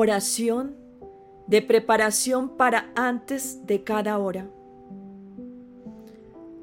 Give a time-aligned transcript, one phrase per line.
[0.00, 0.76] Oración
[1.48, 4.48] de preparación para antes de cada hora.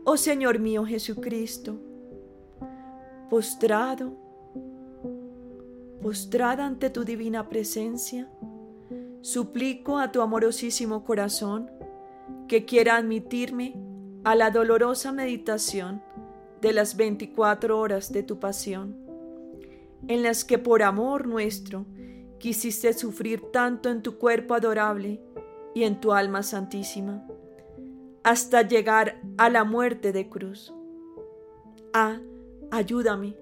[0.06, 1.76] Oh Señor mío Jesucristo,
[3.30, 4.14] postrado,
[6.02, 8.30] postrada ante tu divina presencia,
[9.20, 11.70] suplico a tu amorosísimo corazón
[12.48, 13.76] que quiera admitirme
[14.24, 16.02] a la dolorosa meditación
[16.62, 18.96] de las 24 horas de tu pasión,
[20.08, 21.86] en las que por amor nuestro
[22.46, 25.20] quisiste sufrir tanto en tu cuerpo adorable
[25.74, 27.26] y en tu alma santísima,
[28.24, 30.72] hasta llegar a la muerte de cruz.
[31.92, 32.20] Ah,
[32.70, 33.36] ayúdame.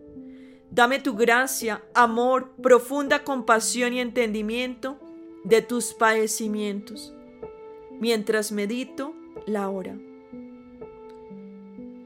[0.71, 4.97] Dame tu gracia, amor, profunda compasión y entendimiento
[5.43, 7.13] de tus padecimientos,
[7.99, 9.13] mientras medito
[9.45, 9.97] la hora.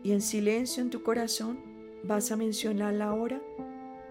[0.02, 1.60] Y en silencio en tu corazón
[2.04, 3.40] vas a mencionar la hora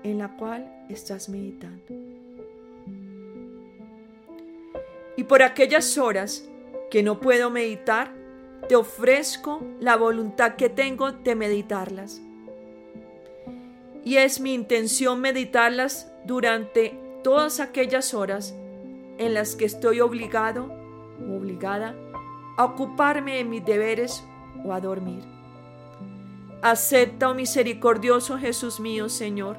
[0.05, 2.06] en la cual estás meditando.
[5.17, 6.47] Y por aquellas horas
[6.91, 8.12] que no puedo meditar,
[8.69, 12.20] te ofrezco la voluntad que tengo de meditarlas.
[14.05, 18.55] Y es mi intención meditarlas durante todas aquellas horas
[19.19, 20.72] en las que estoy obligado
[21.20, 21.94] o obligada
[22.56, 24.22] a ocuparme de mis deberes
[24.64, 25.22] o a dormir.
[26.62, 29.56] Acepta, oh misericordioso Jesús mío, Señor,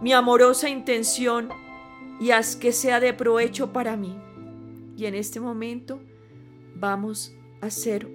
[0.00, 1.48] mi amorosa intención
[2.20, 4.18] y haz que sea de provecho para mí.
[5.00, 5.98] Y en este momento
[6.74, 8.06] vamos a hacer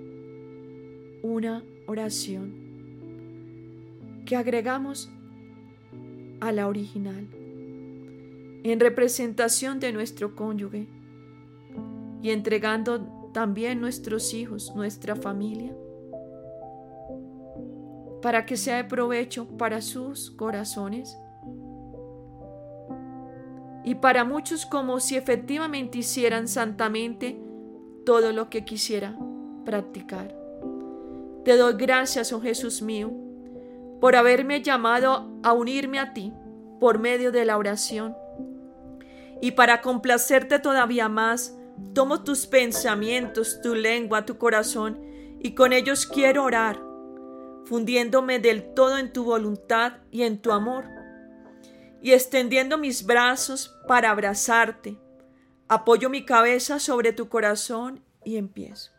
[1.24, 2.54] una oración
[4.24, 5.10] que agregamos
[6.42, 7.28] a la original
[8.64, 10.88] en representación de nuestro cónyuge
[12.22, 15.76] y entregando también nuestros hijos, nuestra familia,
[18.22, 21.18] para que sea de provecho para sus corazones
[23.86, 27.40] y para muchos como si efectivamente hicieran santamente
[28.04, 29.16] todo lo que quisiera
[29.64, 30.36] practicar.
[31.46, 33.14] Te doy gracias, oh Jesús mío,
[34.02, 36.34] por haberme llamado a unirme a ti
[36.80, 38.16] por medio de la oración.
[39.40, 41.56] Y para complacerte todavía más,
[41.94, 45.00] tomo tus pensamientos, tu lengua, tu corazón,
[45.40, 46.82] y con ellos quiero orar,
[47.66, 50.86] fundiéndome del todo en tu voluntad y en tu amor
[52.06, 54.96] y extendiendo mis brazos para abrazarte.
[55.68, 58.92] Apoyo mi cabeza sobre tu corazón y empiezo.